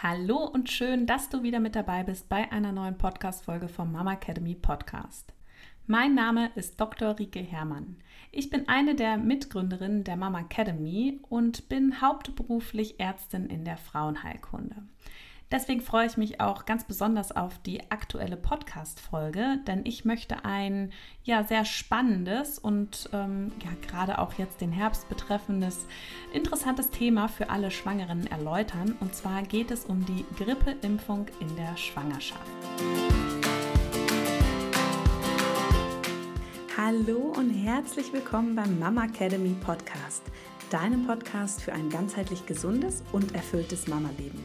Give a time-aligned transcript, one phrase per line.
[0.00, 4.12] Hallo und schön, dass du wieder mit dabei bist bei einer neuen Podcast-Folge vom Mama
[4.12, 5.32] Academy Podcast.
[5.88, 7.18] Mein Name ist Dr.
[7.18, 7.96] Rike Herrmann.
[8.30, 14.84] Ich bin eine der Mitgründerinnen der Mama Academy und bin hauptberuflich Ärztin in der Frauenheilkunde.
[15.50, 20.92] Deswegen freue ich mich auch ganz besonders auf die aktuelle Podcast-Folge, denn ich möchte ein
[21.24, 25.86] ja sehr spannendes und ähm, ja gerade auch jetzt den Herbst betreffendes
[26.34, 28.94] interessantes Thema für alle Schwangeren erläutern.
[29.00, 32.42] Und zwar geht es um die Grippeimpfung in der Schwangerschaft.
[36.76, 40.24] Hallo und herzlich willkommen beim Mama Academy Podcast,
[40.68, 44.44] deinem Podcast für ein ganzheitlich gesundes und erfülltes Mama-Leben.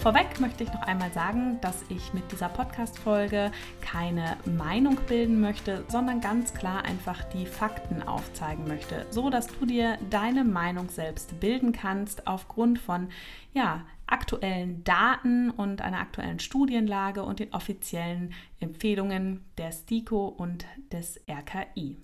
[0.00, 5.84] Vorweg möchte ich noch einmal sagen, dass ich mit dieser Podcast-Folge keine Meinung bilden möchte,
[5.88, 11.40] sondern ganz klar einfach die Fakten aufzeigen möchte, so dass du dir deine Meinung selbst
[11.40, 13.08] bilden kannst aufgrund von
[13.54, 21.20] ja, aktuellen Daten und einer aktuellen Studienlage und den offiziellen Empfehlungen der STIKO und des
[21.28, 21.96] RKI.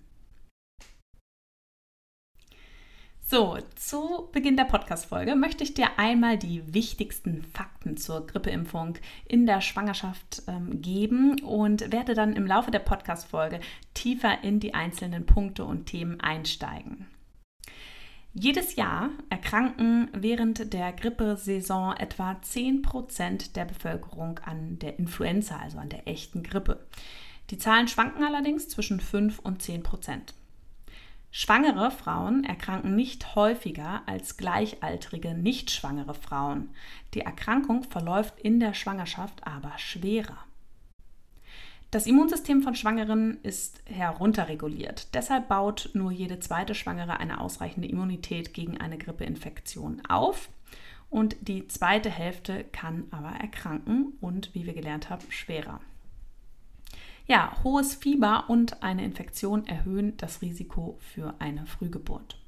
[3.35, 8.95] So, zu Beginn der Podcast-Folge möchte ich dir einmal die wichtigsten Fakten zur Grippeimpfung
[9.27, 13.59] in der Schwangerschaft ähm, geben und werde dann im Laufe der Podcast-Folge
[13.93, 17.09] tiefer in die einzelnen Punkte und Themen einsteigen.
[18.35, 25.89] Jedes Jahr erkranken während der Grippesaison etwa 10% der Bevölkerung an der Influenza, also an
[25.89, 26.87] der echten Grippe.
[27.51, 30.35] Die Zahlen schwanken allerdings zwischen 5 und 10 Prozent.
[31.37, 36.69] Schwangere Frauen erkranken nicht häufiger als gleichaltrige nicht schwangere Frauen.
[37.13, 40.39] Die Erkrankung verläuft in der Schwangerschaft aber schwerer.
[41.91, 45.13] Das Immunsystem von Schwangeren ist herunterreguliert.
[45.13, 50.49] Deshalb baut nur jede zweite Schwangere eine ausreichende Immunität gegen eine Grippeinfektion auf.
[51.11, 55.81] Und die zweite Hälfte kann aber erkranken und, wie wir gelernt haben, schwerer.
[57.27, 62.39] Ja, hohes Fieber und eine Infektion erhöhen das Risiko für eine Frühgeburt.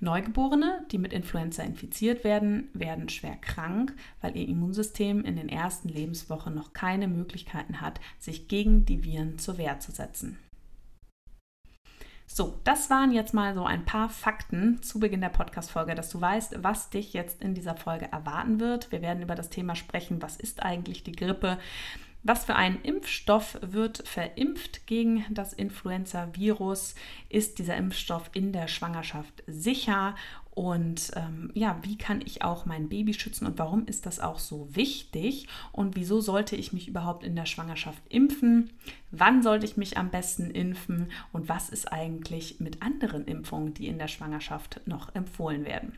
[0.00, 5.88] Neugeborene, die mit Influenza infiziert werden, werden schwer krank, weil ihr Immunsystem in den ersten
[5.88, 10.38] Lebenswochen noch keine Möglichkeiten hat, sich gegen die Viren zur Wehr zu setzen.
[12.30, 16.20] So, das waren jetzt mal so ein paar Fakten zu Beginn der Podcast-Folge, dass du
[16.20, 18.92] weißt, was dich jetzt in dieser Folge erwarten wird.
[18.92, 21.58] Wir werden über das Thema sprechen, was ist eigentlich die Grippe,
[22.28, 26.94] was für ein Impfstoff wird verimpft gegen das Influenza-Virus?
[27.30, 30.14] Ist dieser Impfstoff in der Schwangerschaft sicher?
[30.58, 34.40] Und ähm, ja, wie kann ich auch mein Baby schützen und warum ist das auch
[34.40, 35.46] so wichtig?
[35.70, 38.70] Und wieso sollte ich mich überhaupt in der Schwangerschaft impfen?
[39.12, 41.12] Wann sollte ich mich am besten impfen?
[41.32, 45.92] Und was ist eigentlich mit anderen Impfungen, die in der Schwangerschaft noch empfohlen werden?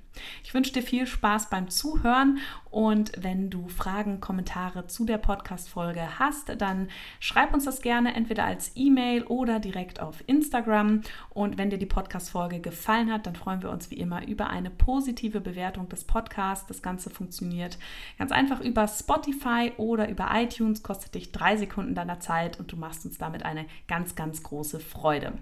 [0.45, 2.39] Ich wünsche dir viel Spaß beim Zuhören
[2.71, 6.89] und wenn du Fragen, Kommentare zu der Podcast-Folge hast, dann
[7.19, 11.01] schreib uns das gerne entweder als E-Mail oder direkt auf Instagram.
[11.31, 14.71] Und wenn dir die Podcast-Folge gefallen hat, dann freuen wir uns wie immer über eine
[14.71, 16.67] positive Bewertung des Podcasts.
[16.67, 17.79] Das Ganze funktioniert
[18.19, 22.77] ganz einfach über Spotify oder über iTunes, kostet dich drei Sekunden deiner Zeit und du
[22.77, 25.33] machst uns damit eine ganz, ganz große Freude.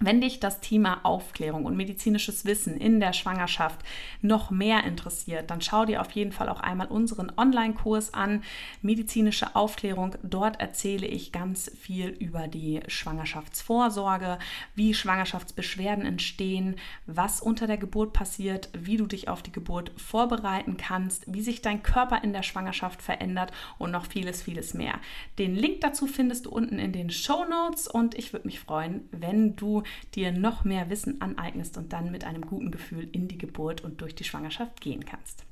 [0.00, 3.78] Wenn dich das Thema Aufklärung und medizinisches Wissen in der Schwangerschaft
[4.22, 8.42] noch mehr interessiert, dann schau dir auf jeden Fall auch einmal unseren Online-Kurs an,
[8.82, 10.16] medizinische Aufklärung.
[10.24, 14.40] Dort erzähle ich ganz viel über die Schwangerschaftsvorsorge,
[14.74, 16.74] wie Schwangerschaftsbeschwerden entstehen,
[17.06, 21.62] was unter der Geburt passiert, wie du dich auf die Geburt vorbereiten kannst, wie sich
[21.62, 24.98] dein Körper in der Schwangerschaft verändert und noch vieles, vieles mehr.
[25.38, 29.08] Den Link dazu findest du unten in den Show Notes und ich würde mich freuen,
[29.12, 29.83] wenn du
[30.14, 34.00] dir noch mehr Wissen aneignest und dann mit einem guten Gefühl in die Geburt und
[34.00, 35.44] durch die Schwangerschaft gehen kannst.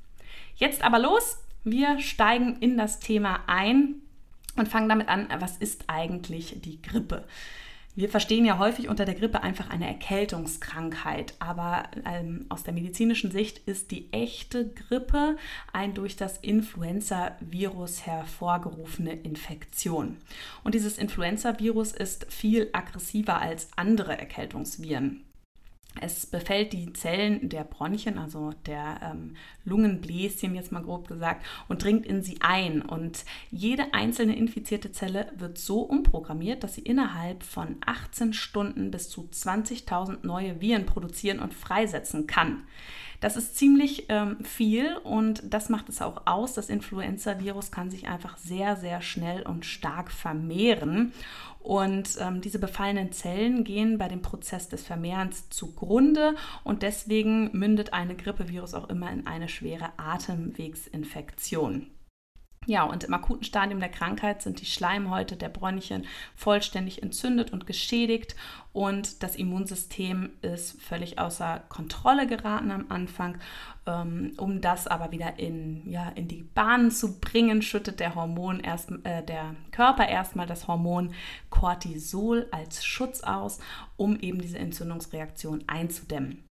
[0.56, 3.96] Jetzt aber los, wir steigen in das Thema ein
[4.56, 7.24] und fangen damit an, was ist eigentlich die Grippe?
[7.94, 13.30] Wir verstehen ja häufig unter der Grippe einfach eine Erkältungskrankheit, aber ähm, aus der medizinischen
[13.30, 15.36] Sicht ist die echte Grippe
[15.74, 20.16] ein durch das Influenza-Virus hervorgerufene Infektion.
[20.64, 25.24] Und dieses Influenza-Virus ist viel aggressiver als andere Erkältungsviren.
[26.00, 31.84] Es befällt die Zellen der Bronchien, also der ähm, Lungenbläschen jetzt mal grob gesagt, und
[31.84, 32.82] dringt in sie ein.
[32.82, 39.10] Und jede einzelne infizierte Zelle wird so umprogrammiert, dass sie innerhalb von 18 Stunden bis
[39.10, 42.64] zu 20.000 neue Viren produzieren und freisetzen kann.
[43.22, 46.54] Das ist ziemlich ähm, viel und das macht es auch aus.
[46.54, 51.12] Das Influenza-Virus kann sich einfach sehr, sehr schnell und stark vermehren.
[51.62, 57.92] Und ähm, diese befallenen Zellen gehen bei dem Prozess des Vermehrens zugrunde und deswegen mündet
[57.92, 61.86] eine Grippevirus auch immer in eine schwere Atemwegsinfektion.
[62.66, 66.06] Ja, und im akuten Stadium der Krankheit sind die Schleimhäute der Bronchien
[66.36, 68.36] vollständig entzündet und geschädigt
[68.72, 73.38] und das Immunsystem ist völlig außer Kontrolle geraten am Anfang.
[73.84, 78.60] Ähm, um das aber wieder in, ja, in die Bahn zu bringen, schüttet der, Hormon
[78.60, 81.12] erst, äh, der Körper erstmal das Hormon
[81.50, 83.58] Cortisol als Schutz aus,
[83.96, 86.44] um eben diese Entzündungsreaktion einzudämmen.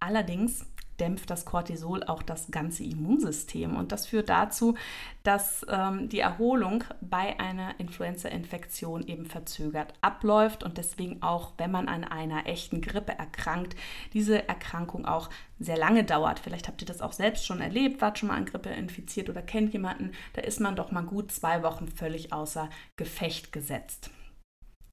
[0.00, 0.66] Allerdings
[1.02, 3.74] dämpft das Cortisol auch das ganze Immunsystem.
[3.74, 4.76] Und das führt dazu,
[5.24, 11.88] dass ähm, die Erholung bei einer Influenza-Infektion eben verzögert abläuft und deswegen auch, wenn man
[11.88, 13.74] an einer echten Grippe erkrankt,
[14.12, 15.28] diese Erkrankung auch
[15.58, 16.38] sehr lange dauert.
[16.38, 19.42] Vielleicht habt ihr das auch selbst schon erlebt, wart schon mal an Grippe infiziert oder
[19.42, 24.10] kennt jemanden, da ist man doch mal gut zwei Wochen völlig außer Gefecht gesetzt.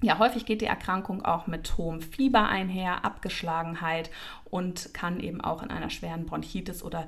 [0.02, 4.10] Ja, häufig geht die Erkrankung auch mit hohem Fieber einher, Abgeschlagenheit
[4.46, 7.06] und kann eben auch in einer schweren Bronchitis oder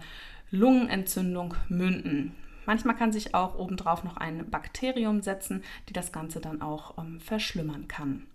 [0.49, 2.35] Lungenentzündung münden.
[2.65, 7.21] Manchmal kann sich auch obendrauf noch ein Bakterium setzen, die das Ganze dann auch ähm,
[7.21, 8.27] verschlimmern kann.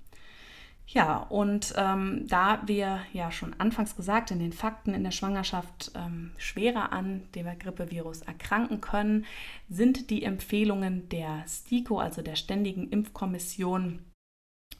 [0.88, 5.90] Ja, und ähm, da wir ja schon anfangs gesagt in den Fakten in der Schwangerschaft
[5.96, 9.26] ähm, schwerer an dem Grippevirus erkranken können,
[9.68, 13.98] sind die Empfehlungen der STIKO, also der Ständigen Impfkommission,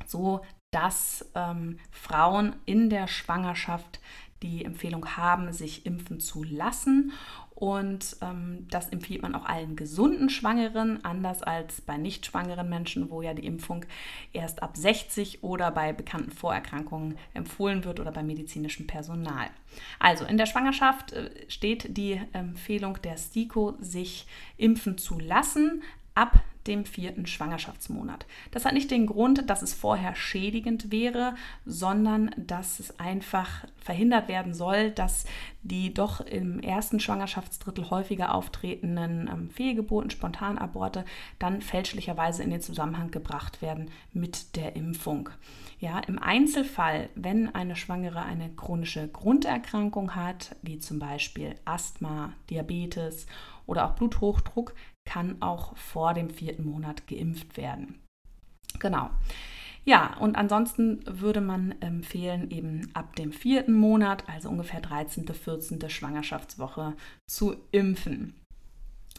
[0.07, 4.01] so dass ähm, Frauen in der Schwangerschaft
[4.43, 7.13] die Empfehlung haben, sich impfen zu lassen.
[7.55, 13.09] Und ähm, das empfiehlt man auch allen gesunden Schwangeren, anders als bei nicht schwangeren Menschen,
[13.09, 13.87] wo ja die Impfung
[14.35, 19.47] erst ab 60 oder bei bekannten Vorerkrankungen empfohlen wird oder bei medizinischem Personal.
[19.99, 24.27] Also in der Schwangerschaft äh, steht die Empfehlung der STIKO, sich
[24.59, 25.83] impfen zu lassen
[26.15, 28.27] ab dem vierten Schwangerschaftsmonat.
[28.51, 31.35] Das hat nicht den Grund, dass es vorher schädigend wäre,
[31.65, 35.25] sondern dass es einfach verhindert werden soll, dass
[35.63, 41.05] die doch im ersten Schwangerschaftsdrittel häufiger auftretenden ähm, Fehlgeburten, Spontanaborte
[41.39, 45.31] dann fälschlicherweise in den Zusammenhang gebracht werden mit der Impfung.
[45.79, 53.27] Ja, im Einzelfall, wenn eine Schwangere eine chronische Grunderkrankung hat, wie zum Beispiel Asthma, Diabetes
[53.67, 54.75] oder auch Bluthochdruck,
[55.07, 58.03] kann auch vor dem vierten Monat geimpft werden.
[58.79, 59.09] Genau.
[59.87, 65.89] Ja, und ansonsten würde man empfehlen, eben ab dem vierten Monat, also ungefähr 13., 14.
[65.89, 66.95] Schwangerschaftswoche,
[67.31, 68.35] zu impfen.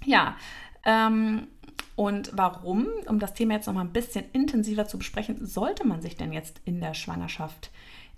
[0.04, 0.36] Ja,
[0.84, 1.48] ähm,
[1.96, 6.02] und warum, um das Thema jetzt noch mal ein bisschen intensiver zu besprechen, sollte man
[6.02, 7.72] sich denn jetzt in der Schwangerschaft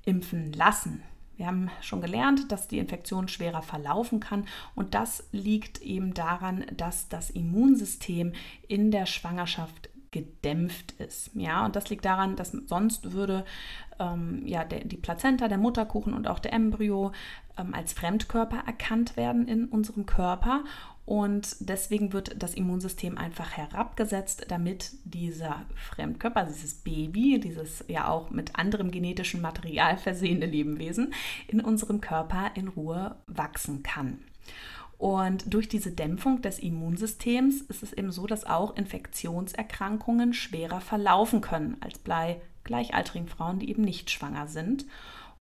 [0.06, 1.04] impfen lassen?
[1.40, 4.46] Wir haben schon gelernt, dass die Infektion schwerer verlaufen kann
[4.76, 8.34] und das liegt eben daran, dass das Immunsystem
[8.68, 11.32] in der Schwangerschaft gedämpft ist.
[11.36, 13.46] Ja, und das liegt daran, dass sonst würde
[14.00, 17.14] ähm, ja, der, die Plazenta, der Mutterkuchen und auch der Embryo
[17.58, 20.66] ähm, als Fremdkörper erkannt werden in unserem Körper
[21.10, 28.08] und deswegen wird das Immunsystem einfach herabgesetzt, damit dieser Fremdkörper, also dieses Baby, dieses ja
[28.08, 31.16] auch mit anderem genetischem Material versehene Lebewesen,
[31.48, 34.20] in unserem Körper in Ruhe wachsen kann.
[35.00, 41.42] Und durch diese Dämpfung des Immunsystems ist es eben so, dass auch Infektionserkrankungen schwerer verlaufen
[41.42, 44.86] können als bei gleichaltrigen Frauen, die eben nicht schwanger sind.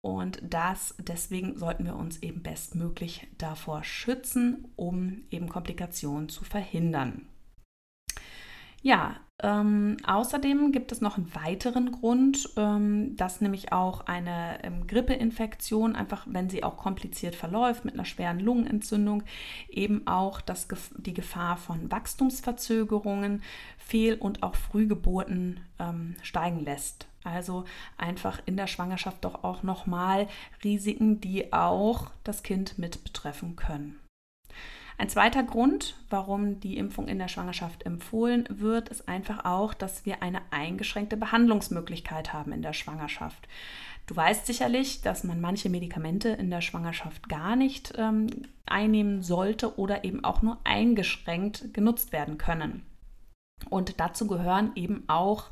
[0.06, 7.28] Und das, deswegen sollten wir uns eben bestmöglich davor schützen, um eben Komplikationen zu verhindern.
[8.84, 14.86] Ja, ähm, außerdem gibt es noch einen weiteren Grund, ähm, dass nämlich auch eine ähm,
[14.86, 19.24] Grippeinfektion, einfach wenn sie auch kompliziert verläuft mit einer schweren Lungenentzündung,
[19.70, 23.42] eben auch das, die Gefahr von Wachstumsverzögerungen,
[23.80, 27.08] Fehl- und auch Frühgeburten ähm, steigen lässt.
[27.26, 27.66] Also
[27.98, 30.28] einfach in der Schwangerschaft doch auch nochmal
[30.64, 34.00] Risiken, die auch das Kind mit betreffen können.
[34.98, 40.06] Ein zweiter Grund, warum die Impfung in der Schwangerschaft empfohlen wird, ist einfach auch, dass
[40.06, 43.50] wir eine eingeschränkte Behandlungsmöglichkeit haben in der Schwangerschaft.
[44.06, 48.28] Du weißt sicherlich, dass man manche Medikamente in der Schwangerschaft gar nicht ähm,
[48.66, 52.86] einnehmen sollte oder eben auch nur eingeschränkt genutzt werden können.
[53.70, 55.46] Und dazu gehören eben auch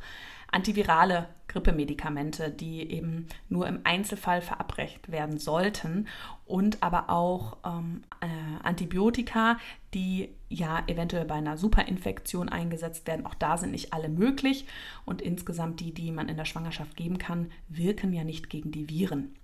[0.53, 6.07] antivirale Grippemedikamente, die eben nur im Einzelfall verabreicht werden sollten
[6.45, 9.57] und aber auch ähm, äh, Antibiotika,
[9.93, 13.25] die ja eventuell bei einer Superinfektion eingesetzt werden.
[13.25, 14.65] Auch da sind nicht alle möglich
[15.05, 18.89] und insgesamt die, die man in der Schwangerschaft geben kann, wirken ja nicht gegen die
[18.89, 19.35] Viren.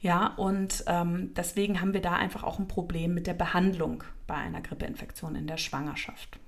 [0.00, 4.34] Ja, und ähm, deswegen haben wir da einfach auch ein Problem mit der Behandlung bei
[4.34, 6.38] einer Grippeinfektion in der Schwangerschaft.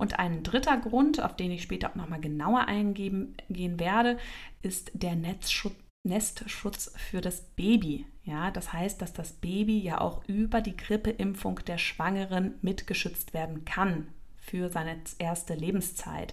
[0.00, 4.16] Und ein dritter Grund, auf den ich später auch nochmal genauer eingehen werde,
[4.62, 5.74] ist der Netzschutz,
[6.08, 8.06] Nestschutz für das Baby.
[8.24, 13.66] Ja, das heißt, dass das Baby ja auch über die Grippeimpfung der Schwangeren mitgeschützt werden
[13.66, 16.32] kann für seine erste Lebenszeit.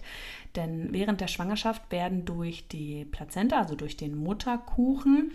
[0.56, 5.32] Denn während der Schwangerschaft werden durch die Plazenta, also durch den Mutterkuchen,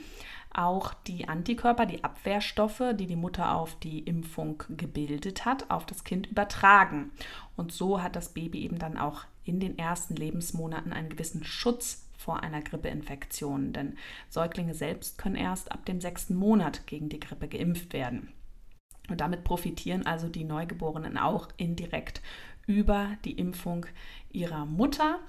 [0.53, 6.03] auch die Antikörper, die Abwehrstoffe, die die Mutter auf die Impfung gebildet hat, auf das
[6.03, 7.11] Kind übertragen.
[7.55, 12.07] Und so hat das Baby eben dann auch in den ersten Lebensmonaten einen gewissen Schutz
[12.17, 13.73] vor einer Grippeinfektion.
[13.73, 13.97] Denn
[14.29, 18.29] Säuglinge selbst können erst ab dem sechsten Monat gegen die Grippe geimpft werden.
[19.09, 22.21] Und damit profitieren also die Neugeborenen auch indirekt
[22.65, 23.85] über die Impfung
[24.31, 25.19] ihrer Mutter.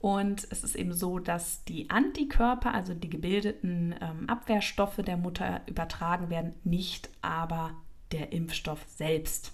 [0.00, 5.60] Und es ist eben so, dass die Antikörper, also die gebildeten ähm, Abwehrstoffe der Mutter
[5.66, 7.74] übertragen werden, nicht aber
[8.10, 9.52] der Impfstoff selbst.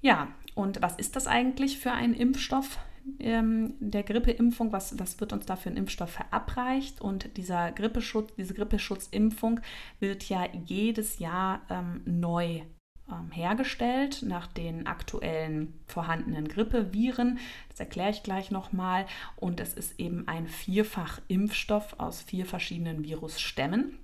[0.00, 2.78] Ja, und was ist das eigentlich für ein Impfstoff
[3.20, 4.72] ähm, der Grippeimpfung?
[4.72, 7.00] Was, was wird uns da für ein Impfstoff verabreicht?
[7.00, 9.60] Und dieser Grippeschutz, diese Grippeschutzimpfung
[10.00, 12.62] wird ja jedes Jahr ähm, neu
[13.30, 17.38] hergestellt nach den aktuellen vorhandenen Grippeviren.
[17.68, 19.06] Das erkläre ich gleich nochmal.
[19.36, 23.98] Und es ist eben ein Vierfach-Impfstoff aus vier verschiedenen Virusstämmen.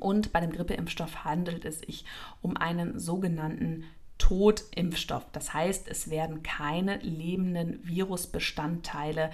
[0.00, 2.04] Und bei dem Grippeimpfstoff handelt es sich
[2.42, 3.84] um einen sogenannten
[4.18, 5.26] Totimpfstoff.
[5.32, 9.30] Das heißt, es werden keine lebenden Virusbestandteile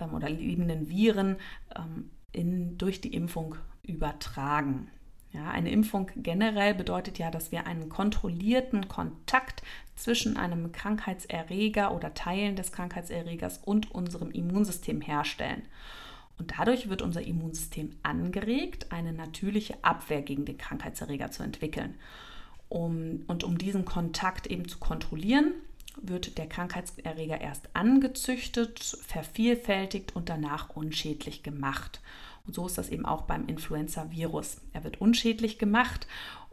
[0.00, 1.36] ähm, oder lebenden Viren
[1.76, 4.88] ähm, in, durch die Impfung übertragen.
[5.32, 9.62] Ja, eine Impfung generell bedeutet ja, dass wir einen kontrollierten Kontakt
[9.94, 15.62] zwischen einem Krankheitserreger oder Teilen des Krankheitserregers und unserem Immunsystem herstellen.
[16.38, 21.94] Und dadurch wird unser Immunsystem angeregt, eine natürliche Abwehr gegen den Krankheitserreger zu entwickeln.
[22.68, 25.52] Um, und um diesen Kontakt eben zu kontrollieren,
[26.00, 32.00] wird der Krankheitserreger erst angezüchtet, vervielfältigt und danach unschädlich gemacht.
[32.46, 34.58] Und so ist das eben auch beim Influenza-Virus.
[34.72, 36.06] Er wird unschädlich gemacht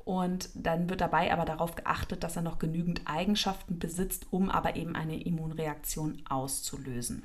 [0.05, 4.75] und dann wird dabei aber darauf geachtet, dass er noch genügend Eigenschaften besitzt, um aber
[4.75, 7.23] eben eine Immunreaktion auszulösen.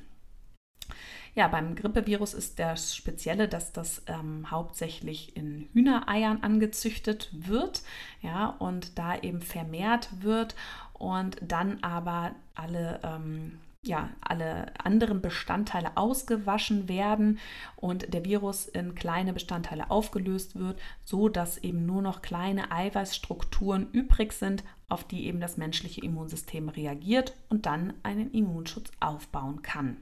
[1.35, 7.83] Ja, beim Grippevirus ist das Spezielle, dass das ähm, hauptsächlich in Hühnereiern angezüchtet wird,
[8.21, 10.55] ja, und da eben vermehrt wird
[10.93, 17.41] und dann aber alle ähm, ja, alle anderen Bestandteile ausgewaschen werden
[17.75, 23.91] und der Virus in kleine Bestandteile aufgelöst wird, so dass eben nur noch kleine Eiweißstrukturen
[23.91, 29.97] übrig sind, auf die eben das menschliche Immunsystem reagiert und dann einen Immunschutz aufbauen kann.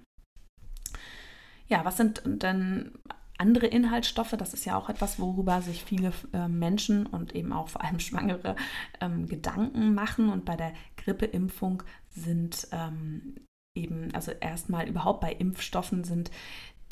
[1.67, 2.93] Ja, was sind denn
[3.39, 4.35] andere Inhaltsstoffe?
[4.37, 8.01] Das ist ja auch etwas, worüber sich viele äh, Menschen und eben auch vor allem
[8.01, 8.57] Schwangere
[9.01, 10.29] ähm, Gedanken machen.
[10.29, 13.37] Und bei der Grippeimpfung sind ähm,
[13.75, 16.31] eben, also erstmal überhaupt bei Impfstoffen sind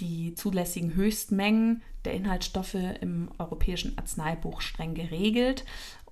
[0.01, 5.65] die zulässigen Höchstmengen der Inhaltsstoffe im Europäischen Arzneibuch streng geregelt.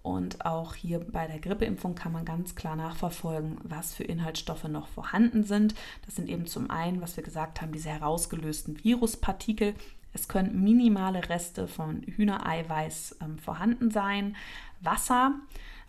[0.03, 4.87] Und auch hier bei der Grippeimpfung kann man ganz klar nachverfolgen, was für Inhaltsstoffe noch
[4.87, 5.75] vorhanden sind.
[6.05, 9.75] Das sind eben zum einen, was wir gesagt haben, diese herausgelösten Viruspartikel.
[10.13, 14.37] Es können minimale Reste von Hühnereiweiß ähm, vorhanden sein,
[14.81, 15.35] Wasser,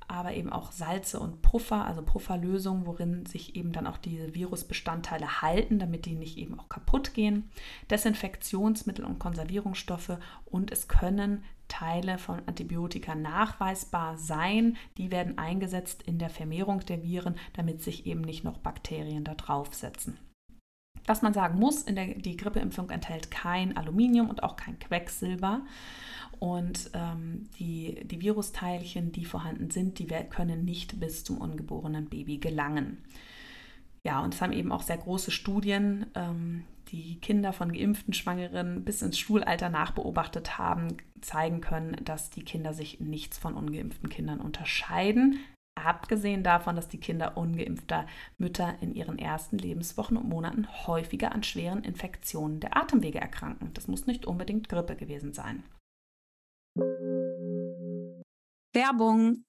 [0.07, 5.41] aber eben auch Salze und Puffer, also Pufferlösungen, worin sich eben dann auch diese Virusbestandteile
[5.41, 7.49] halten, damit die nicht eben auch kaputt gehen,
[7.89, 14.77] Desinfektionsmittel und Konservierungsstoffe und es können Teile von Antibiotika nachweisbar sein.
[14.97, 19.35] Die werden eingesetzt in der Vermehrung der Viren, damit sich eben nicht noch Bakterien da
[19.35, 20.17] draufsetzen.
[21.07, 25.61] Was man sagen muss, der, die Grippeimpfung enthält kein Aluminium und auch kein Quecksilber.
[26.39, 32.37] Und ähm, die, die Virusteilchen, die vorhanden sind, die können nicht bis zum ungeborenen Baby
[32.37, 32.97] gelangen.
[34.03, 38.83] Ja, und es haben eben auch sehr große Studien, ähm, die Kinder von geimpften Schwangeren
[38.83, 44.39] bis ins Schulalter nachbeobachtet haben, zeigen können, dass die Kinder sich nichts von ungeimpften Kindern
[44.39, 45.39] unterscheiden.
[45.85, 48.07] Abgesehen davon, dass die Kinder ungeimpfter
[48.37, 53.71] Mütter in ihren ersten Lebenswochen und Monaten häufiger an schweren Infektionen der Atemwege erkranken.
[53.73, 55.63] Das muss nicht unbedingt Grippe gewesen sein.
[58.73, 59.45] Werbung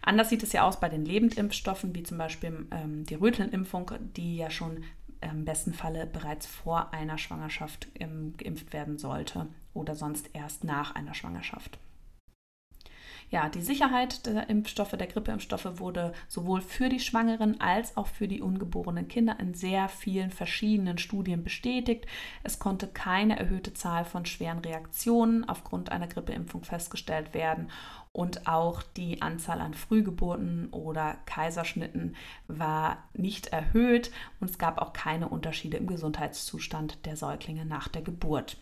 [0.06, 4.38] Anders sieht es ja aus bei den Lebendimpfstoffen, wie zum Beispiel ähm, die Rötelnimpfung, die
[4.38, 4.84] ja schon
[5.22, 10.94] im besten Falle bereits vor einer Schwangerschaft ähm, geimpft werden sollte oder sonst erst nach
[10.96, 11.80] einer Schwangerschaft.
[13.34, 18.28] Ja, die Sicherheit der Impfstoffe, der Grippeimpfstoffe wurde sowohl für die Schwangeren als auch für
[18.28, 22.06] die ungeborenen Kinder in sehr vielen verschiedenen Studien bestätigt.
[22.44, 27.72] Es konnte keine erhöhte Zahl von schweren Reaktionen aufgrund einer Grippeimpfung festgestellt werden
[28.12, 32.16] und auch die Anzahl an Frühgeburten oder Kaiserschnitten
[32.48, 34.12] war nicht erhöht
[34.42, 38.58] und es gab auch keine Unterschiede im Gesundheitszustand der Säuglinge nach der Geburt.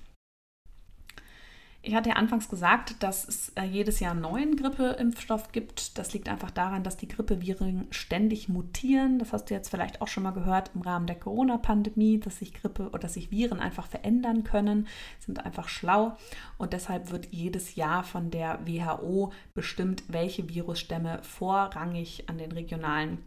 [1.84, 5.98] Ich hatte ja anfangs gesagt, dass es äh, jedes Jahr einen neuen Grippeimpfstoff gibt.
[5.98, 9.18] Das liegt einfach daran, dass die Grippeviren ständig mutieren.
[9.18, 12.54] Das hast du jetzt vielleicht auch schon mal gehört im Rahmen der Corona-Pandemie, dass sich
[12.54, 14.88] Grippe oder dass sich Viren einfach verändern können,
[15.20, 16.18] sind einfach schlau.
[16.60, 23.18] Und deshalb wird jedes Jahr von der WHO bestimmt, welche Virusstämme vorrangig an den regionalen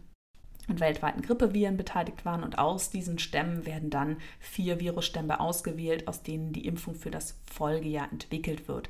[0.67, 2.43] und weltweiten Grippeviren beteiligt waren.
[2.43, 7.39] Und aus diesen Stämmen werden dann vier Virusstämme ausgewählt, aus denen die Impfung für das
[7.51, 8.89] Folgejahr entwickelt wird.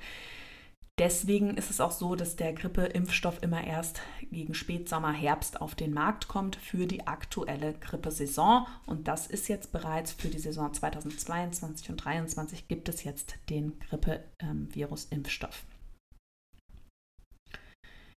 [0.97, 5.93] Deswegen ist es auch so, dass der Grippeimpfstoff immer erst gegen Spätsommer, Herbst auf den
[5.93, 8.65] Markt kommt für die aktuelle Grippesaison.
[8.85, 13.77] Und das ist jetzt bereits für die Saison 2022 und 2023 gibt es jetzt den
[13.89, 15.65] Grippevirus-Impfstoff.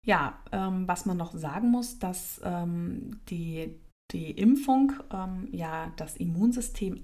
[0.06, 3.76] Ja, ähm, was man noch sagen muss, dass ähm, die
[4.12, 7.02] die Impfung ähm, ja das Immunsystem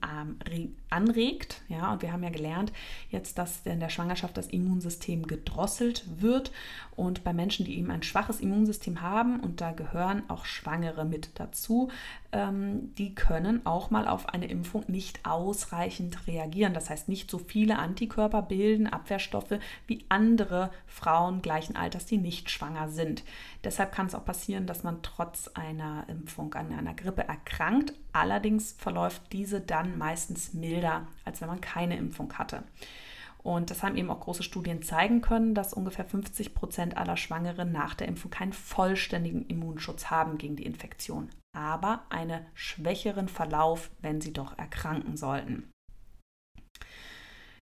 [0.91, 1.61] anregt.
[1.67, 2.71] Ja, und wir haben ja gelernt
[3.09, 6.51] jetzt, dass in der Schwangerschaft das Immunsystem gedrosselt wird.
[6.95, 11.31] Und bei Menschen, die eben ein schwaches Immunsystem haben, und da gehören auch Schwangere mit
[11.35, 11.89] dazu,
[12.31, 16.73] ähm, die können auch mal auf eine Impfung nicht ausreichend reagieren.
[16.73, 22.49] Das heißt, nicht so viele Antikörper bilden, Abwehrstoffe wie andere Frauen gleichen Alters, die nicht
[22.49, 23.23] schwanger sind.
[23.63, 27.93] Deshalb kann es auch passieren, dass man trotz einer Impfung an einer Grippe erkrankt.
[28.13, 32.63] Allerdings verläuft diese dann meistens milder, als wenn man keine Impfung hatte.
[33.43, 37.71] Und das haben eben auch große Studien zeigen können, dass ungefähr 50 Prozent aller Schwangeren
[37.71, 44.21] nach der Impfung keinen vollständigen Immunschutz haben gegen die Infektion, aber einen schwächeren Verlauf, wenn
[44.21, 45.71] sie doch erkranken sollten.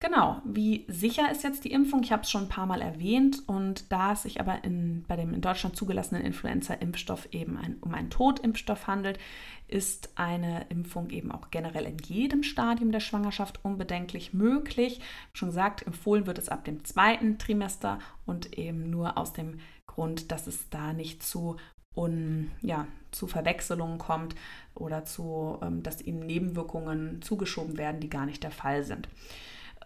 [0.03, 2.01] Genau, wie sicher ist jetzt die Impfung?
[2.01, 5.15] Ich habe es schon ein paar Mal erwähnt und da es sich aber in, bei
[5.15, 9.19] dem in Deutschland zugelassenen Influenza-Impfstoff eben ein, um einen Totimpfstoff handelt,
[9.67, 15.01] ist eine Impfung eben auch generell in jedem Stadium der Schwangerschaft unbedenklich möglich.
[15.33, 19.59] Wie schon gesagt, empfohlen wird es ab dem zweiten Trimester und eben nur aus dem
[19.85, 21.57] Grund, dass es da nicht zu
[21.93, 24.33] un, ja, zu Verwechslungen kommt
[24.73, 29.07] oder zu, ähm, dass ihnen Nebenwirkungen zugeschoben werden, die gar nicht der Fall sind.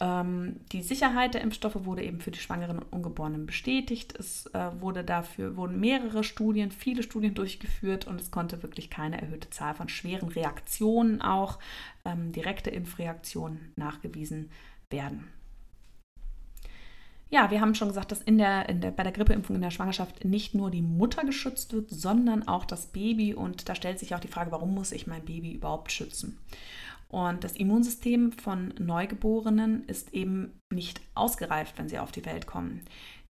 [0.02, 4.14] Ähm, die Sicherheit der Impfstoffe wurde eben für die Schwangeren und Ungeborenen bestätigt.
[4.18, 9.22] Es äh, wurde dafür, wurden mehrere Studien, viele Studien durchgeführt und es konnte wirklich keine
[9.22, 11.60] erhöhte Zahl von schweren Reaktionen, auch
[12.04, 14.50] ähm, direkte Impfreaktionen, nachgewiesen
[14.90, 15.28] werden.
[17.30, 19.72] Ja, wir haben schon gesagt, dass in der, in der, bei der Grippeimpfung in der
[19.72, 23.34] Schwangerschaft nicht nur die Mutter geschützt wird, sondern auch das Baby.
[23.34, 26.38] Und da stellt sich auch die Frage, warum muss ich mein Baby überhaupt schützen?
[27.08, 32.82] Und das Immunsystem von Neugeborenen ist eben nicht ausgereift, wenn sie auf die Welt kommen.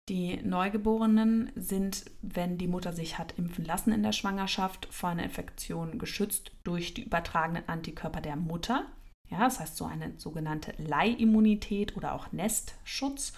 [0.08, 5.24] Die Neugeborenen sind, wenn die Mutter sich hat impfen lassen in der Schwangerschaft, vor einer
[5.24, 8.86] Infektion geschützt durch die übertragenen Antikörper der Mutter.
[9.28, 13.32] Ja, das heißt so eine sogenannte Leihimmunität oder auch Nestschutz.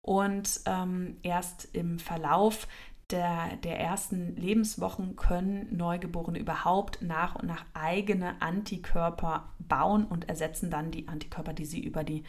[0.00, 2.66] Und ähm, erst im Verlauf
[3.10, 10.70] der, der ersten Lebenswochen können Neugeborene überhaupt nach und nach eigene Antikörper bauen und ersetzen
[10.70, 12.24] dann die Antikörper, die sie über die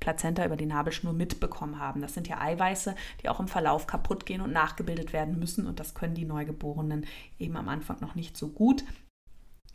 [0.00, 2.02] Plazenta, über die Nabelschnur mitbekommen haben.
[2.02, 5.66] Das sind ja Eiweiße, die auch im Verlauf kaputt gehen und nachgebildet werden müssen.
[5.66, 7.06] Und das können die Neugeborenen
[7.38, 8.84] eben am Anfang noch nicht so gut.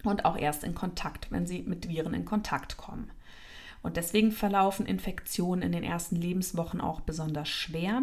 [0.04, 3.12] Und auch erst in Kontakt, wenn sie mit Viren in Kontakt kommen.
[3.82, 8.02] Und deswegen verlaufen Infektionen in den ersten Lebenswochen auch besonders schwer,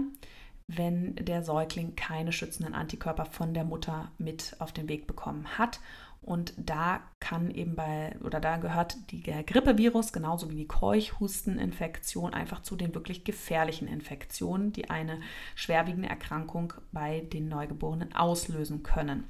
[0.68, 5.81] wenn der Säugling keine schützenden Antikörper von der Mutter mit auf den Weg bekommen hat.
[6.22, 12.62] Und da kann eben bei, oder da gehört der Grippevirus genauso wie die Keuchhusteninfektion einfach
[12.62, 15.20] zu den wirklich gefährlichen Infektionen, die eine
[15.55, 19.24] schwerwiegende Erkrankung bei den Neugeborenen auslösen können.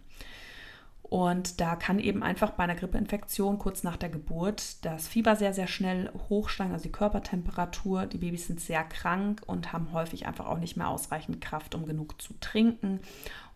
[1.08, 5.54] Und da kann eben einfach bei einer Grippeinfektion kurz nach der Geburt das Fieber sehr,
[5.54, 8.06] sehr schnell hochsteigen, also die Körpertemperatur.
[8.06, 11.86] Die Babys sind sehr krank und haben häufig einfach auch nicht mehr ausreichend Kraft, um
[11.86, 13.00] genug zu trinken.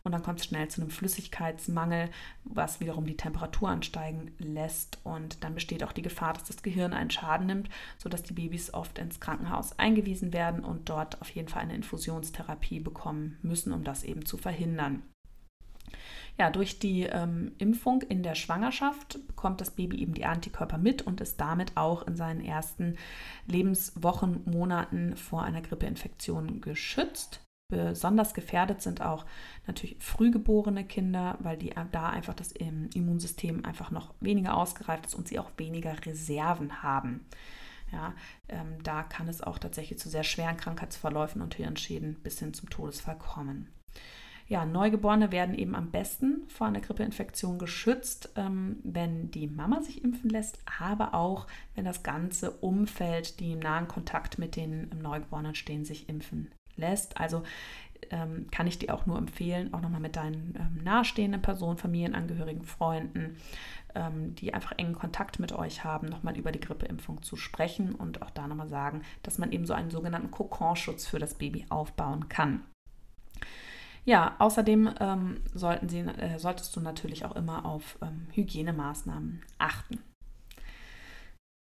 [0.05, 2.11] Und dann kommt es schnell zu einem Flüssigkeitsmangel,
[2.45, 4.99] was wiederum die Temperatur ansteigen lässt.
[5.03, 8.73] Und dann besteht auch die Gefahr, dass das Gehirn einen Schaden nimmt, sodass die Babys
[8.73, 13.83] oft ins Krankenhaus eingewiesen werden und dort auf jeden Fall eine Infusionstherapie bekommen müssen, um
[13.83, 15.03] das eben zu verhindern.
[16.39, 21.03] Ja, durch die ähm, Impfung in der Schwangerschaft bekommt das Baby eben die Antikörper mit
[21.03, 22.97] und ist damit auch in seinen ersten
[23.47, 27.41] Lebenswochen, Monaten vor einer Grippeinfektion geschützt.
[27.71, 29.25] Besonders gefährdet sind auch
[29.67, 35.15] natürlich frühgeborene Kinder, weil die äh, da einfach das Immunsystem einfach noch weniger ausgereift ist
[35.15, 37.27] und sie auch weniger Reserven haben.
[37.93, 38.15] Ja,
[38.49, 42.71] ähm, da kann es auch tatsächlich zu sehr schweren Krankheitsverläufen und Hirnschäden bis hin zum
[42.71, 43.69] Todesfall kommen
[44.51, 50.03] ja, Neugeborene werden eben am besten vor einer Grippeinfektion geschützt, ähm, wenn die Mama sich
[50.03, 55.55] impfen lässt, aber auch wenn das ganze Umfeld, die im nahen Kontakt mit den Neugeborenen
[55.55, 57.21] stehen, sich impfen lässt.
[57.21, 57.45] Also
[58.11, 62.65] ähm, kann ich dir auch nur empfehlen, auch nochmal mit deinen ähm, nahestehenden Personen, Familienangehörigen,
[62.65, 63.37] Freunden,
[63.95, 68.21] ähm, die einfach engen Kontakt mit euch haben, nochmal über die Grippeimpfung zu sprechen und
[68.23, 72.29] auch da nochmal sagen, dass man eben so einen sogenannten Kokonschutz für das Baby aufbauen
[72.29, 72.65] kann.
[74.05, 80.01] Ja, außerdem ähm, sollten Sie, äh, solltest du natürlich auch immer auf ähm, Hygienemaßnahmen achten.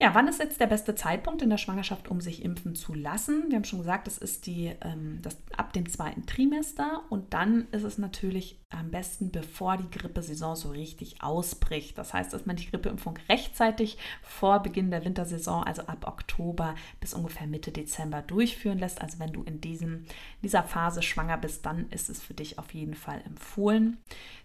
[0.03, 3.45] Ja, wann ist jetzt der beste Zeitpunkt in der Schwangerschaft, um sich impfen zu lassen?
[3.49, 7.69] Wir haben schon gesagt, das ist die, ähm, das, ab dem zweiten Trimester und dann
[7.71, 11.97] ist es natürlich am besten, bevor die Grippesaison so richtig ausbricht.
[11.99, 17.15] Das heißt, dass man die Grippeimpfung rechtzeitig vor Beginn der Wintersaison, also ab Oktober bis
[17.15, 19.01] ungefähr Mitte Dezember durchführen lässt.
[19.01, 20.05] Also wenn du in diesem,
[20.43, 23.99] dieser Phase schwanger bist, dann ist es für dich auf jeden Fall empfohlen.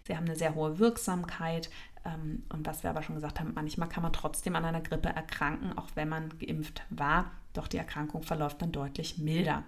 [0.06, 1.70] Sie haben eine sehr hohe Wirksamkeit.
[2.04, 5.08] Ähm, und was wir aber schon gesagt haben, manchmal kann man trotzdem an einer Grippe
[5.08, 7.30] erkranken, auch wenn man geimpft war.
[7.52, 9.64] Doch die Erkrankung verläuft dann deutlich milder.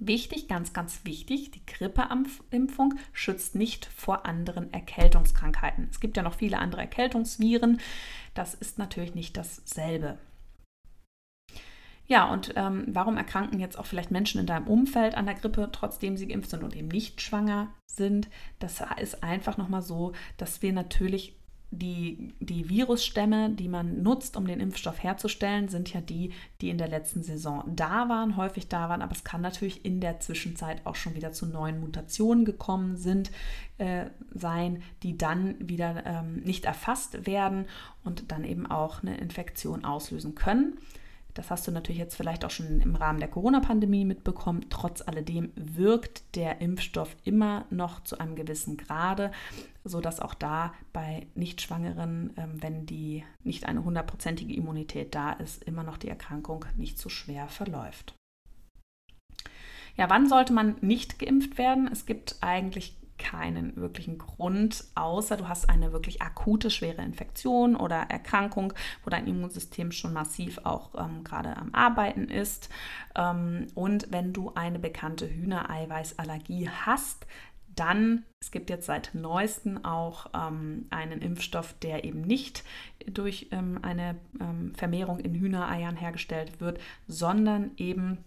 [0.00, 5.88] Wichtig, ganz, ganz wichtig, die Grippeimpfung schützt nicht vor anderen Erkältungskrankheiten.
[5.90, 7.80] Es gibt ja noch viele andere Erkältungsviren.
[8.34, 10.18] Das ist natürlich nicht dasselbe.
[12.06, 15.68] Ja, und ähm, warum erkranken jetzt auch vielleicht Menschen in deinem Umfeld an der Grippe,
[15.72, 18.28] trotzdem sie geimpft sind und eben nicht schwanger sind?
[18.60, 21.37] Das ist einfach nochmal so, dass wir natürlich
[21.70, 26.78] die, die Virusstämme, die man nutzt, um den Impfstoff herzustellen, sind ja die, die in
[26.78, 29.02] der letzten Saison da waren, häufig da waren.
[29.02, 33.30] Aber es kann natürlich in der Zwischenzeit auch schon wieder zu neuen Mutationen gekommen sind,
[33.76, 37.66] äh, sein, die dann wieder ähm, nicht erfasst werden
[38.02, 40.78] und dann eben auch eine Infektion auslösen können.
[41.38, 44.66] Das hast du natürlich jetzt vielleicht auch schon im Rahmen der Corona-Pandemie mitbekommen.
[44.70, 49.30] Trotz alledem wirkt der Impfstoff immer noch zu einem gewissen Grade,
[49.84, 55.84] sodass auch da bei Nichtschwangeren, ähm, wenn die nicht eine hundertprozentige Immunität da ist, immer
[55.84, 58.16] noch die Erkrankung nicht so schwer verläuft.
[59.96, 61.88] Ja, wann sollte man nicht geimpft werden?
[61.92, 67.96] Es gibt eigentlich keinen wirklichen Grund, außer du hast eine wirklich akute, schwere Infektion oder
[67.96, 68.72] Erkrankung,
[69.04, 72.68] wo dein Immunsystem schon massiv auch ähm, gerade am Arbeiten ist.
[73.14, 77.26] Ähm, und wenn du eine bekannte Hühnereiweißallergie hast,
[77.78, 82.64] dann, es gibt jetzt seit neuestem auch ähm, einen Impfstoff, der eben nicht
[83.06, 88.24] durch ähm, eine ähm, Vermehrung in Hühnereiern hergestellt wird, sondern eben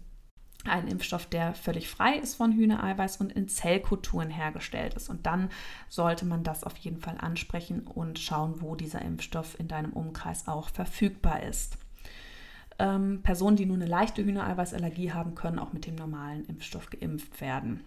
[0.64, 5.08] ein Impfstoff, der völlig frei ist von Hühnereiweiß und in Zellkulturen hergestellt ist.
[5.08, 5.50] Und dann
[5.88, 10.48] sollte man das auf jeden Fall ansprechen und schauen, wo dieser Impfstoff in deinem Umkreis
[10.48, 11.78] auch verfügbar ist.
[12.78, 17.40] Ähm, Personen, die nur eine leichte Hühnereiweißallergie haben, können auch mit dem normalen Impfstoff geimpft
[17.40, 17.84] werden.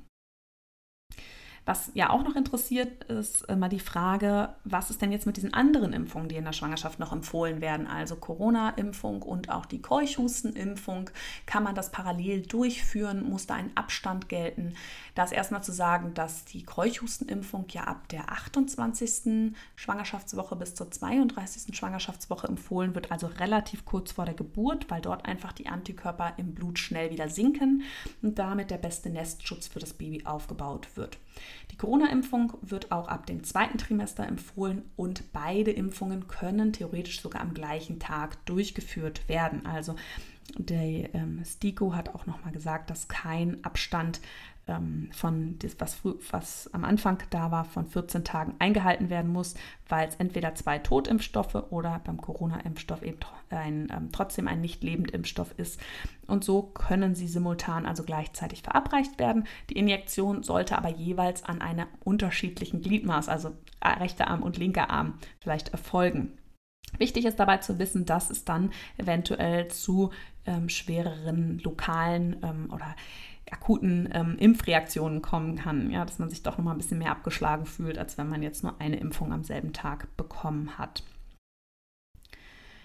[1.65, 5.55] Was ja auch noch interessiert, ist immer die Frage, was ist denn jetzt mit diesen
[5.55, 7.87] anderen Impfungen, die in der Schwangerschaft noch empfohlen werden?
[7.87, 11.09] Also Corona-Impfung und auch die Keuchhustenimpfung.
[11.47, 13.27] Kann man das parallel durchführen?
[13.27, 14.75] Muss da ein Abstand gelten?
[15.15, 19.55] Da ist erstmal zu sagen, dass die Keuchhustenimpfung ja ab der 28.
[19.75, 21.75] Schwangerschaftswoche bis zur 32.
[21.75, 26.53] Schwangerschaftswoche empfohlen wird, also relativ kurz vor der Geburt, weil dort einfach die Antikörper im
[26.53, 27.81] Blut schnell wieder sinken
[28.21, 31.17] und damit der beste Nestschutz für das Baby aufgebaut wird.
[31.71, 37.41] Die Corona-Impfung wird auch ab dem zweiten Trimester empfohlen und beide Impfungen können theoretisch sogar
[37.41, 39.65] am gleichen Tag durchgeführt werden.
[39.65, 39.95] Also
[40.57, 44.21] der ähm, STIKO hat auch nochmal gesagt, dass kein Abstand
[44.67, 45.99] ähm, von das, was,
[46.31, 49.55] was am Anfang da war, von 14 Tagen eingehalten werden muss,
[49.87, 55.11] weil es entweder zwei Totimpfstoffe oder beim Corona-Impfstoff eben ein, ähm, trotzdem ein nicht lebend
[55.11, 55.79] Impfstoff ist.
[56.27, 59.45] Und so können sie simultan, also gleichzeitig verabreicht werden.
[59.69, 63.51] Die Injektion sollte aber jeweils an einer unterschiedlichen Gliedmaß, also
[63.83, 66.37] rechter Arm und linker Arm, vielleicht erfolgen.
[66.97, 70.11] Wichtig ist dabei zu wissen, dass es dann eventuell zu
[70.45, 72.95] ähm, schwereren lokalen ähm, oder
[73.51, 77.11] akuten ähm, Impfreaktionen kommen kann, ja, dass man sich doch noch mal ein bisschen mehr
[77.11, 81.03] abgeschlagen fühlt, als wenn man jetzt nur eine Impfung am selben Tag bekommen hat.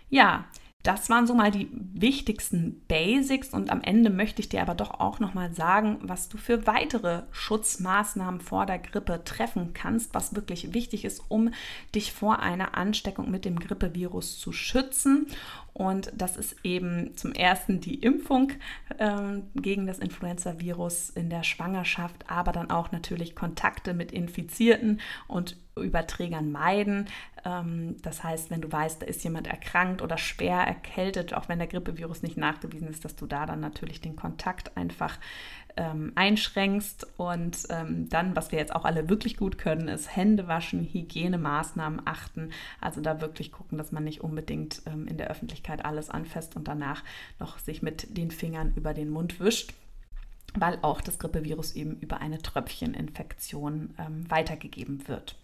[0.08, 0.46] Ja,
[0.82, 4.98] das waren so mal die wichtigsten Basics und am Ende möchte ich dir aber doch
[4.98, 10.34] auch noch mal sagen, was du für weitere Schutzmaßnahmen vor der Grippe treffen kannst, was
[10.34, 11.50] wirklich wichtig ist, um
[11.94, 15.26] dich vor einer Ansteckung mit dem Grippevirus zu schützen.
[15.72, 18.52] Und das ist eben zum ersten die Impfung
[18.98, 25.56] ähm, gegen das Influenza-Virus in der Schwangerschaft, aber dann auch natürlich Kontakte mit Infizierten und
[25.76, 27.06] Überträgern meiden.
[27.44, 31.58] Ähm, das heißt, wenn du weißt, da ist jemand erkrankt oder schwer erkältet, auch wenn
[31.58, 35.18] der Grippevirus nicht nachgewiesen ist, dass du da dann natürlich den Kontakt einfach
[35.76, 37.06] ähm, einschränkst.
[37.16, 42.02] Und ähm, dann, was wir jetzt auch alle wirklich gut können, ist Hände waschen, Hygienemaßnahmen
[42.04, 42.50] achten.
[42.80, 46.68] Also da wirklich gucken, dass man nicht unbedingt ähm, in der Öffentlichkeit alles anfasst und
[46.68, 47.02] danach
[47.38, 49.74] noch sich mit den Fingern über den Mund wischt
[50.54, 55.36] weil auch das Grippevirus eben über eine Tröpfcheninfektion ähm, weitergegeben wird.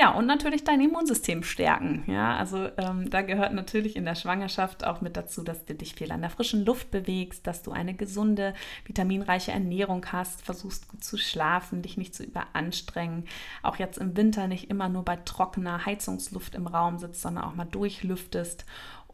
[0.00, 2.04] Ja, und natürlich dein Immunsystem stärken.
[2.06, 5.96] Ja, also ähm, da gehört natürlich in der Schwangerschaft auch mit dazu, dass du dich
[5.96, 11.02] viel an der frischen Luft bewegst, dass du eine gesunde, vitaminreiche Ernährung hast, versuchst gut
[11.02, 13.24] zu schlafen, dich nicht zu überanstrengen.
[13.64, 17.56] Auch jetzt im Winter nicht immer nur bei trockener Heizungsluft im Raum sitzt, sondern auch
[17.56, 18.66] mal durchlüftest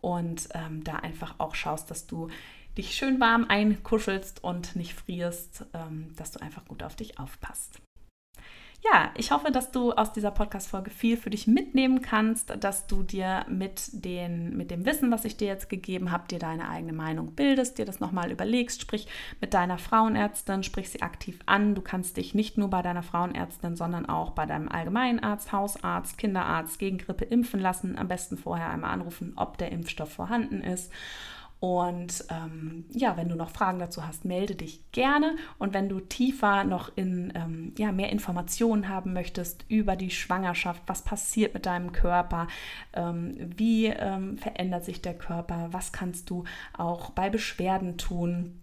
[0.03, 2.29] und ähm, da einfach auch schaust, dass du
[2.77, 7.81] dich schön warm einkuschelst und nicht frierst, ähm, dass du einfach gut auf dich aufpasst
[8.92, 13.03] ja, ich hoffe, dass du aus dieser Podcast-Folge viel für dich mitnehmen kannst, dass du
[13.03, 16.92] dir mit, den, mit dem Wissen, was ich dir jetzt gegeben habe, dir deine eigene
[16.92, 19.09] Meinung bildest, dir das nochmal überlegst, sprich
[19.40, 21.75] mit deiner Frauenärztin, sprich sie aktiv an.
[21.75, 26.79] Du kannst dich nicht nur bei deiner Frauenärztin, sondern auch bei deinem Allgemeinarzt, Hausarzt, Kinderarzt
[26.79, 27.97] gegen Grippe impfen lassen.
[27.97, 30.92] Am besten vorher einmal anrufen, ob der Impfstoff vorhanden ist.
[31.64, 35.35] Und ähm, ja, wenn du noch Fragen dazu hast, melde dich gerne.
[35.59, 40.83] Und wenn du tiefer noch in ähm, ja, mehr Informationen haben möchtest über die Schwangerschaft,
[40.87, 42.48] was passiert mit deinem Körper,
[42.92, 46.44] ähm, wie ähm, verändert sich der Körper, was kannst du
[46.77, 48.61] auch bei Beschwerden tun,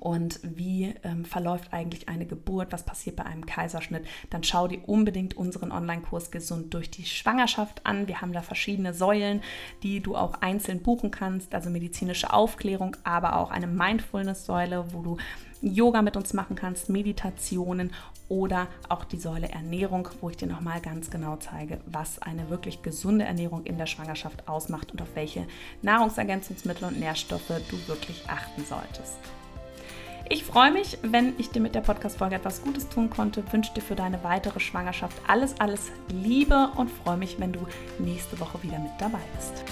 [0.00, 4.80] und wie ähm, verläuft eigentlich eine Geburt, was passiert bei einem Kaiserschnitt, dann schau dir
[4.86, 8.06] unbedingt unseren Online-Kurs Gesund durch die Schwangerschaft an.
[8.06, 9.42] Wir haben da verschiedene Säulen,
[9.82, 15.16] die du auch einzeln buchen kannst, also medizinische Aufklärung, aber auch eine Mindfulness-Säule, wo du
[15.60, 17.92] Yoga mit uns machen kannst, Meditationen
[18.28, 22.82] oder auch die Säule Ernährung, wo ich dir nochmal ganz genau zeige, was eine wirklich
[22.82, 25.46] gesunde Ernährung in der Schwangerschaft ausmacht und auf welche
[25.82, 29.18] Nahrungsergänzungsmittel und Nährstoffe du wirklich achten solltest.
[30.30, 33.42] Ich freue mich, wenn ich dir mit der Podcast-Folge etwas Gutes tun konnte.
[33.50, 37.60] Wünsche dir für deine weitere Schwangerschaft alles, alles Liebe und freue mich, wenn du
[37.98, 39.64] nächste Woche wieder mit dabei bist.